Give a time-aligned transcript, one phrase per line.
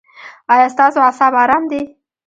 [0.53, 1.81] ایا ستاسو اعصاب ارام دي؟